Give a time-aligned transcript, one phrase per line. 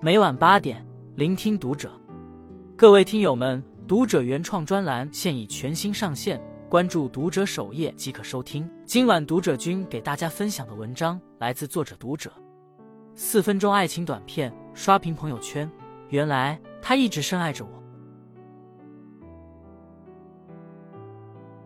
[0.00, 1.92] 每晚八点，聆听读者。
[2.76, 8.68] 各位听友们，读者原创专栏现已全新上线，关注读者首页即可收听。
[8.84, 12.32] 今晚读者君给大家分享的文章来自作者读者。
[13.14, 15.70] 四分钟爱情短片刷屏朋友圈，
[16.08, 17.70] 原来他一直深爱着我。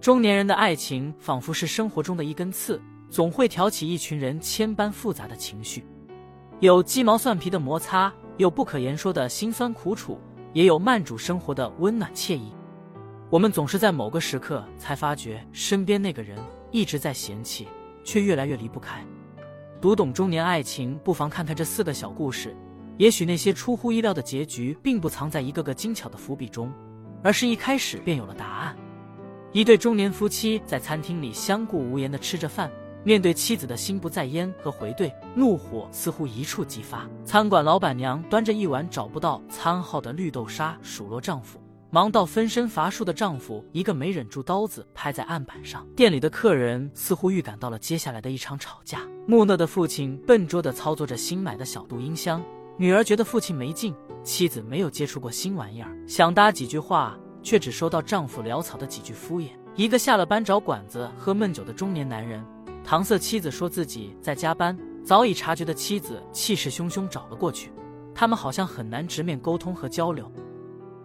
[0.00, 2.80] 中年人的爱情仿佛是生活中的一根刺，
[3.12, 5.84] 总会挑起一群人千般复杂的情绪，
[6.60, 8.10] 有鸡毛蒜皮的摩擦。
[8.38, 10.18] 有不可言说的辛酸苦楚，
[10.54, 12.50] 也有慢煮生活的温暖惬意。
[13.28, 16.38] 我们总是在某个时刻才发觉，身边那个人
[16.70, 17.68] 一直在嫌弃，
[18.02, 19.04] 却越来越离不开。
[19.78, 22.56] 读懂中年爱情，不妨看看这四个小故事。
[22.96, 26.72] 也许那些出乎意料的结局，并不藏在一个个精巧的伏笔中，
[27.22, 28.74] 而是一开始便有了答案。
[29.52, 32.70] 一对中年夫妻在餐厅里相顾无言的吃着饭。
[33.04, 37.08] 面对妻子的心不在焉和回怼，怒火似乎一触即发。
[37.24, 41.60] 餐馆老板娘端着一碗找不到餐号的绿豆沙数落丈夫，
[41.90, 45.86] 忙到分身乏术的丈夫一个没忍住，刀子拍在案板上。
[45.96, 49.00] 店里的客人似乎预感到了接下来的一场吵架。
[49.26, 52.42] 木讷的父亲笨拙地操作着新买的小度音箱，
[52.76, 59.48] 女儿觉得父亲没劲，妻子没有接触过新玩意儿，想搭几句话，却只收到丈夫潦草的几句敷衍。
[59.74, 62.44] 一个下了班找馆子喝闷酒的中年男人。
[62.84, 67.72] 搪塞妻子说自己在加班，早已察觉的妻子气势汹汹找了过去。
[68.14, 70.30] 他们好像很难直面沟通和交流，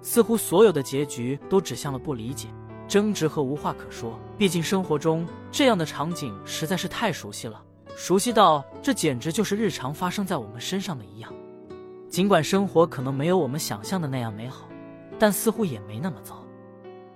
[0.00, 2.48] 似乎所有的结局都指向了不理解、
[2.88, 4.18] 争执和无话可说。
[4.38, 7.62] 毕竟生活中这样的场景实在是太熟悉了，
[7.96, 11.32] 熟悉到这简直就是日常发生在我们身上的一样。
[12.08, 14.68] 尽管生活可能没有我们想象的那样美好，
[15.18, 16.42] 但似乎也没那么糟。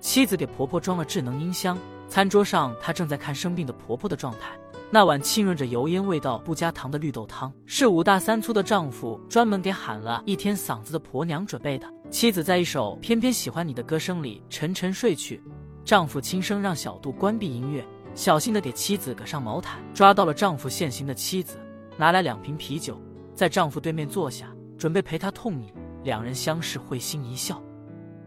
[0.00, 1.78] 妻子给婆婆装了智能音箱。
[2.10, 4.50] 餐桌上，她正在看生病的婆婆的状态。
[4.90, 11.86] 那碗浸润着油烟、味道不加糖的绿豆汤，是五大三粗的丈夫专门给喊了一天嗓子的婆娘准备的。
[12.10, 15.40] 妻子在一首《偏偏喜欢你》的歌声里沉沉睡去，
[15.84, 19.78] 丈夫轻声让小杜关闭音乐，小心的给妻子搁上毛毯。
[19.94, 21.56] 抓到了丈夫现行的妻子，
[21.96, 23.00] 拿来两瓶啤酒，
[23.36, 25.72] 在丈夫对面坐下，准备陪他痛饮。
[26.02, 27.62] 两人相视，会心一笑。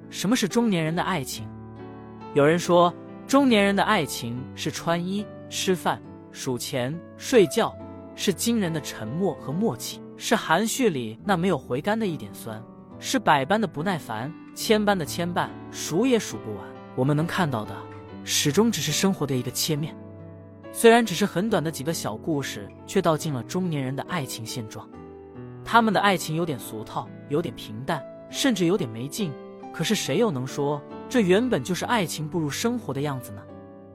[0.09, 1.45] 什么是中年人的爱情？
[2.33, 2.93] 有人说。
[3.27, 6.01] 中年人的爱情是穿衣、吃饭、
[6.31, 7.75] 数钱、睡觉，
[8.15, 12.61] 是惊人的沉默和默契，是含蓄里那没有回甘的一点酸，
[12.99, 16.63] 是百般的不耐烦，千般的牵绊，数也数不完。
[16.95, 17.73] 我们能看到的，
[18.23, 19.95] 始终只是生活的一个切面。
[20.71, 24.87] 虽然只是很短的几个小故事，却道尽了中年人的爱情现状。
[25.65, 29.31] 他们的爱情有点俗套，有点平淡，甚至有点没劲。
[29.73, 30.79] 可是谁又能说？
[31.13, 33.43] 这原本就是爱情步入生活的样子呢。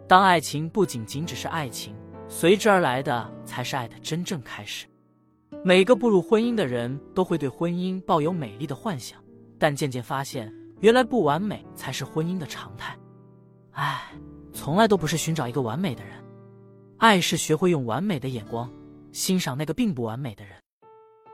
[0.07, 1.93] 当爱情不仅仅只是爱情，
[2.29, 4.87] 随之而来的才是爱的真正开始。
[5.65, 9.19] 每个步入婚姻的人都会对婚姻抱有美丽的幻想，
[9.59, 12.97] 但渐渐发现，原来不完美才是婚姻的常态。
[13.73, 14.13] 唉，
[14.53, 16.13] 从来都不是寻找一个完美的人，
[16.99, 18.73] 爱是学会用完美的眼光
[19.11, 20.55] 欣赏那个并不完美的人。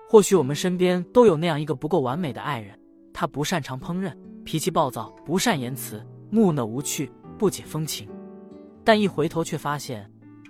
[0.08, 2.74] 或许我们身边都有那样一个不够完美的爱人，
[3.12, 4.16] 他不擅长烹饪。
[4.44, 8.08] 脾气暴躁，不善言辞，木讷无趣，不解风情。
[8.84, 10.08] 但一回头却发现，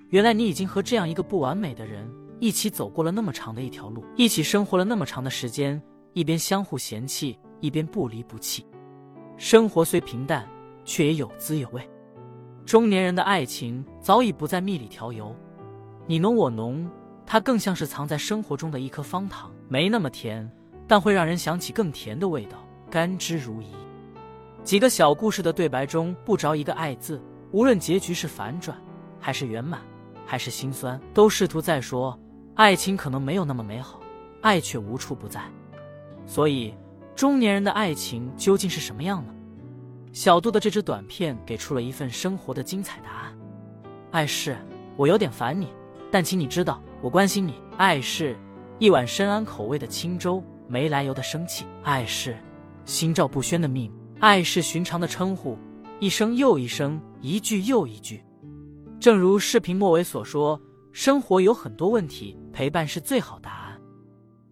[0.08, 2.10] 原来你已经和这样一个不完美的人
[2.40, 5.80] 一起走过了那么长的一条路，一起生活了那么长的时间，
[6.12, 8.66] 一边相互嫌弃，一边不离不弃。
[9.36, 10.48] 生活虽平淡，
[10.84, 11.88] 却也有滋有味。
[12.66, 15.34] 中年人的爱情早已不再蜜里调油，
[16.06, 16.90] 你浓我浓，
[17.24, 20.50] 它更像是藏在生活中的一颗方糖，没那么甜，
[20.88, 22.63] 但会让人想起更甜的味道，
[22.94, 23.64] 甘之如饴。
[24.62, 28.78] 几个小故事的对白中不着一个爱字，无论结局是反转，
[29.18, 29.80] 还是圆满，
[30.24, 32.16] 还是心酸，都试图在说
[32.54, 33.98] 爱情可能没有那么美好，
[34.42, 35.42] 爱却无处不在。
[36.24, 36.72] 所以，
[37.16, 39.34] 中年人的爱情究竟是什么样呢？
[40.12, 43.36] 小杜的这支短片给出了一份生活的精彩答案：
[44.12, 44.56] 爱是
[44.96, 45.66] 我有点烦你，
[46.12, 48.36] 但请你知道我关心你；爱是
[48.78, 52.36] 一碗深谙口味的清粥，没来由的生气；爱是
[52.84, 53.94] 心照不宣的秘密。
[54.20, 55.58] 爱是寻常的称呼，
[56.00, 58.24] 一声又一声，一句又一句。
[58.98, 60.58] 正如视频末尾所说，
[60.92, 63.80] 生活有很多问题，陪伴是最好答案。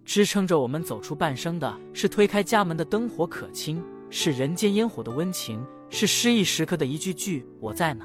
[0.05, 8.05] 支撑着我们走出半生的，是推开家门的灯火可亲，是人间烟火的温情，是失意时刻的一句句“我在呢”。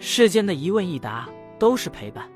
[0.00, 1.28] 世间的一问一答，
[1.58, 2.28] 都是陪伴。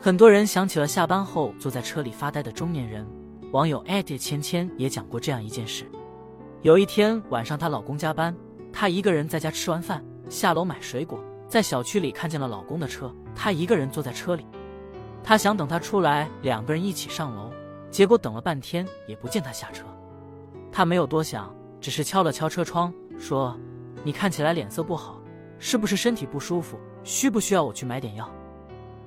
[0.00, 3.06] 很多人想起了下班后坐在车里发呆的中年人。
[3.52, 5.84] 网友艾迪芊芊也讲过这样一件事。
[6.62, 8.34] 有一天晚上，她老公加班，
[8.72, 14.44] 她一个人在家吃完饭，下楼买水果，在小区里看见了老公的车，她一个人坐在车里。
[15.22, 17.52] 她想等他出来，两个人一起上楼，
[17.92, 19.84] 结果等了半天也不见他下车。
[20.72, 23.56] 她没有多想，只是敲了敲车窗，说
[24.02, 25.20] ：“你看起来脸色不好，
[25.60, 26.76] 是不是身体不舒服？
[27.04, 28.28] 需不需要我去买点药？”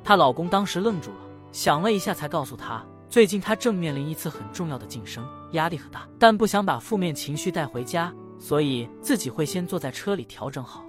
[0.06, 1.18] 她老公当时愣住了，
[1.52, 10.86] 想了一下，才告诉她，最近她正面临一次很重要的晋升，压力很大，但不想把负面情绪带回家，所以自己会先坐在车里调整好。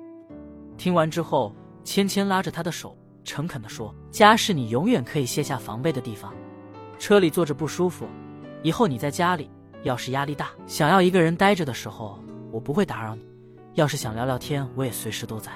[0.76, 1.54] 听完之后，
[1.84, 6.32] 芊芊拉着他的手，诚恳地说：“家是你永远可以卸下防备的地方。
[6.98, 8.06] 车里坐着不舒服，
[8.62, 9.50] 以后你在家里，
[9.82, 12.18] 要是压力大，想要一个人待着的时候，
[12.50, 13.22] 我不会打扰你；
[13.74, 15.52] 要是想聊聊天，我也随时都在。”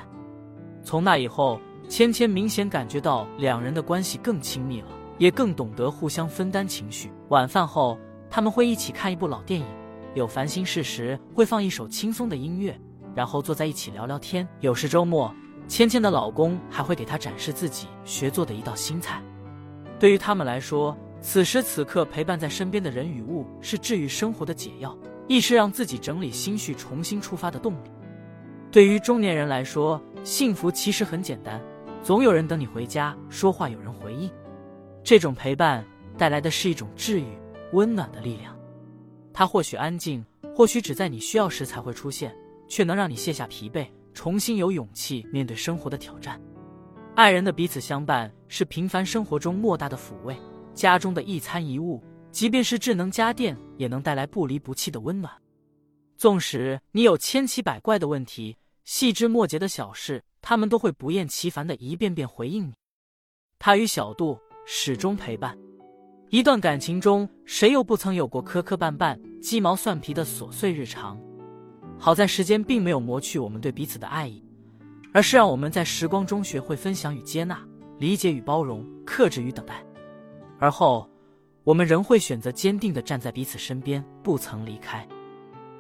[0.85, 4.89] 从那以后，芊芊明显感觉到两人的关系更亲密了，
[5.19, 7.11] 也更懂得互相分担情绪。
[7.29, 7.99] 晚饭后，
[8.31, 9.67] 他们会一起看一部老电影，
[10.15, 12.79] 有烦心事时会放一首轻松的音乐。
[13.15, 15.35] 然后坐在一起聊聊天，有时周末，
[15.67, 19.23] 芊芊的老公还会给她展示自己学做的一道新菜。
[19.99, 24.95] 对于他们来说，此时此刻陪伴在身边的人与物是治愈生活的解药，
[25.27, 27.91] 亦是让自己整理心绪、重新出发的动力。
[28.71, 31.59] 对于中年人来说，幸福其实很简单，
[32.03, 34.31] 总有人等你回家，说话有人回应。
[35.03, 35.83] 这种陪伴
[36.19, 37.27] 带来的是一种治愈、
[37.73, 38.57] 温暖的力量。
[39.33, 40.25] 它或许安静，
[40.55, 42.35] 或许只在你需要时才会出现。
[42.69, 46.41] 却能让你卸下疲惫，重新有勇气面对生活的挑战。
[47.15, 50.37] 爱人的彼此相伴，是平凡生活中莫大的抚慰。
[50.75, 52.03] 家中的一餐一物，
[52.33, 55.33] 即便是智能家电，也能带来不离不弃的温暖。
[56.19, 62.75] 纵使你有千奇百怪的问题，细枝末节的小事，他们都会不厌其烦的一遍遍回应你。
[63.59, 64.37] 他与小杜
[64.67, 65.57] 始终陪伴。
[66.29, 71.17] 一段感情中，谁又不曾有过磕磕绊绊、鸡毛蒜皮的琐碎日常？
[71.99, 74.43] 好在时间并没有磨去我们对彼此的爱意，
[75.13, 77.65] 而是让我们在时光中学会分享与接纳、
[78.01, 79.85] 理解与包容、克制与等待。
[80.59, 81.09] 而后，
[81.63, 85.07] 我们仍会选择坚定的站在彼此身边，不曾离开。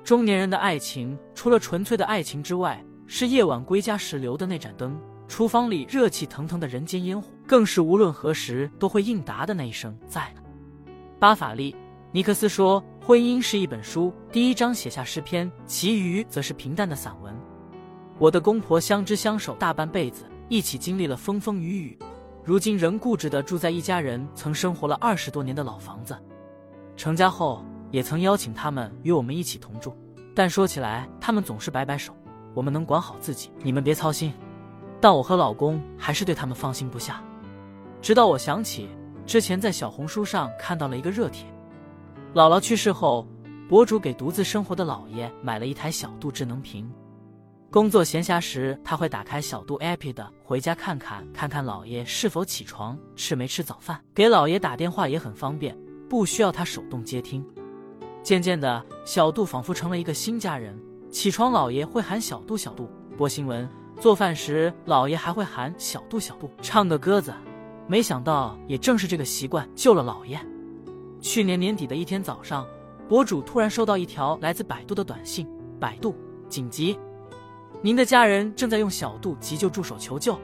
[0.04, 4.96] 中年人的爱情，除了纯粹的爱情之外，是夜晚归家时留的那盏灯，
[5.28, 10.32] 厨房里热气腾腾的人间烟火，更是无论何时都会应答的那一声“在”。
[11.18, 11.74] 巴法利。
[12.12, 17.34] 尼克斯说：“婚姻是一本书，第一章写下诗篇，其余则是平淡的散文。
[18.18, 21.98] 我的公婆相知相守大半辈子，一起经历了风风雨雨，
[22.42, 26.16] 如今仍固执的住在一家人曾生活了二十多年的老房子。
[26.96, 29.94] 成家后，也曾邀请他们与我们一起同住，
[30.34, 32.16] 但说起来，他们总是摆摆手，
[32.54, 34.32] 我们能管好自己，你们别操心。
[35.06, 37.22] 但我和老公还是对他们放心不下。
[38.02, 38.88] 直到我想起
[39.24, 41.46] 之前在小红书上看到了一个热帖。”
[42.34, 43.24] 姥姥去世后，
[43.68, 46.90] 博主给独自生活的姥爷买了一台小度智能屏。
[47.70, 54.00] 工作闲暇时，他会打开小度 App 的回家看看，看看姥爷是否起床，吃没吃早饭。
[54.12, 55.78] 给姥爷打电话也很方便，
[56.10, 57.46] 不需要他手动接听。
[58.24, 60.76] 渐渐的，小度仿佛成了一个新家人。
[61.12, 62.86] 起床，姥爷会喊小度小度；
[63.16, 67.32] 播新闻、做饭时，姥爷还会喊小度小度；唱个歌子。
[67.86, 70.38] 没想到，也正是这个习惯救了姥爷。
[71.20, 72.66] 去年年底的一天早上，
[73.08, 75.48] 博主突然收到一条来自百度的短信
[75.80, 76.14] ：“百度
[76.48, 76.98] 紧急，
[77.80, 80.38] 您的家人正在用小度急救助手求救。”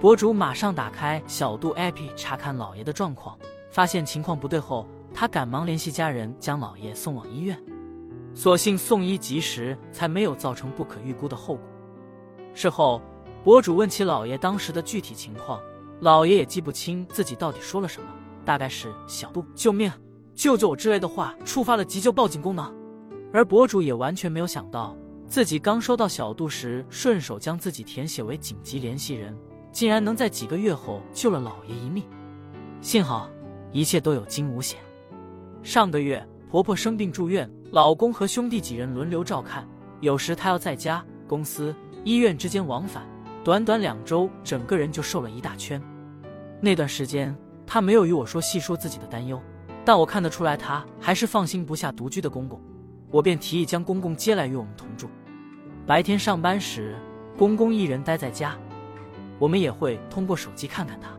[0.00, 3.36] 博主马上打开小度 APP 查看老爷的状况，
[3.72, 7.58] 发现情况不对后，他赶忙联系家人将老爷送往医院。
[8.34, 11.64] 所幸送医及时，才没有造成不可预估的后果。
[12.54, 13.00] 事后，
[13.44, 15.60] 博主问起老爷当时的具体情况，
[16.00, 18.08] 老爷也记不清自己到底说了什么。
[18.44, 19.92] 大概是小度救命，
[20.34, 22.74] 救救我之类的话触发了急救报警功能，
[23.30, 29.36] 而博主也完全没有想到，自己刚收到小度时，顺手将自己填写为紧急联系人，
[29.70, 32.02] 竟然能在几个月后救了老爷一命。
[32.80, 33.28] 幸好
[33.70, 34.78] 一切都有惊无险。
[35.62, 39.68] 上个月婆婆生病住院，老公和兄弟几人轮流照看，
[40.00, 41.74] 有时她要在家、公司、
[42.04, 43.02] 医院之间往返，
[43.44, 45.82] 短短两周，整个人就瘦了一大圈。
[46.60, 47.36] 那段时间。
[47.70, 49.38] 他没有与我说细说自己的担忧，
[49.84, 52.58] 但我看得出来，他还是放心不下独居的公公。
[53.10, 55.10] 我便提议将公公接来与我们同住。
[55.86, 56.96] 白天上班时，
[57.36, 58.56] 公公一人待在家，
[59.38, 61.10] 我们也会通过手机看看他。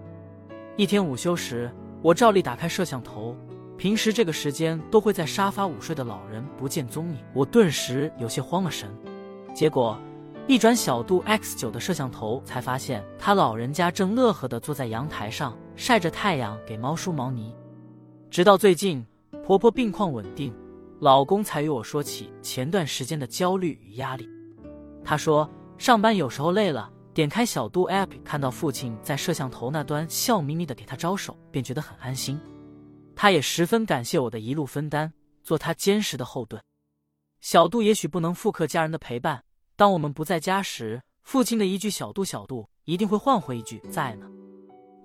[0.75, 1.69] 一天午休时，
[2.01, 3.37] 我照例打开摄像头，
[3.77, 8.89] 平时这个时间都会在沙发午睡的老人不见踪影，我顿时有些慌了神。
[9.53, 9.95] 结果。
[10.49, 17.53] 一转小度 X 九的摄像头，才发现他老人家正乐呵地坐在阳台上晒着太阳，给猫梳毛呢。
[18.31, 19.05] 直到最近，
[19.45, 20.51] 婆婆病况稳定，
[21.01, 24.27] 老公才与我说起前段时间的焦虑与压力。
[25.05, 32.41] 他说，上班有时候累了，点开小度 App，看到父亲在摄像头那端笑眯眯的给他招手，便觉得很安心。
[33.15, 35.13] 他也十分感谢我的一路分担，
[35.43, 36.59] 做他坚实的后盾。
[37.39, 39.43] 小度也许不能复刻家人的陪伴，
[39.79, 44.25] 当我们不在家时，父亲的一句“小度，小度”一定会换回一句“在呢”。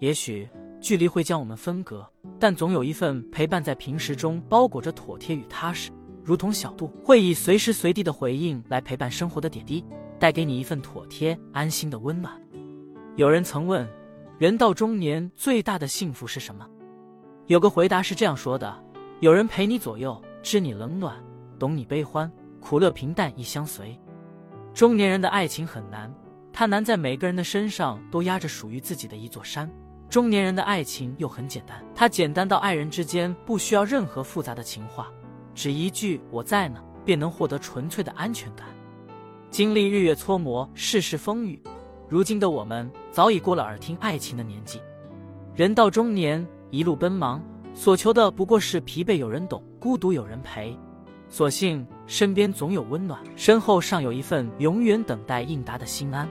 [0.02, 0.50] 也许
[0.81, 2.04] 距离会将我们分隔，
[2.40, 5.93] 但总有一份陪伴在平时中包裹着妥帖与踏实，
[6.25, 9.85] 如同小度会以随时随地的回应来陪伴生活的点滴。
[10.19, 12.35] 带给你一份妥帖、安心的温暖。
[13.14, 13.88] 有人曾问：
[14.38, 16.69] 人到中年最大的幸福是什么？
[17.47, 18.76] 有个回答是这样说的：
[19.21, 21.14] 有人陪你左右，知你冷暖，
[21.61, 22.28] 懂你悲欢，
[22.61, 23.97] 苦乐平淡亦相随。
[24.75, 26.12] 中年人的爱情很难，
[26.52, 29.71] 它难在每个人的身上都压着属于自己的一座山。
[30.11, 35.09] 中年人的爱情又很简单，它简单到爱人之间不需要任何复杂的情话，
[35.54, 38.66] 只一句“我在呢”，便能获得纯粹的安全感。
[39.49, 41.62] 经历日月搓磨，世事风雨，
[42.09, 44.81] 如今的我们早已过了耳听爱情的年纪。
[45.54, 47.40] 人到中年，一路奔忙，
[47.75, 50.76] 所求的不过是疲惫有人懂，孤独有人陪。
[51.28, 56.29] 所幸身边总有温暖，身后尚有一份永远等待应答的心安。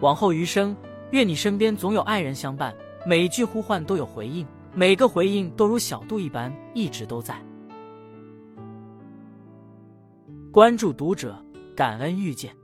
[0.00, 0.76] 往后余生，
[1.10, 2.74] 愿你身边总有爱人相伴，
[3.06, 7.40] 每一句呼唤都有回应，每个回应都如小度一般，一直都在。
[10.50, 11.42] 关注读者。
[11.76, 12.56] 感恩遇见。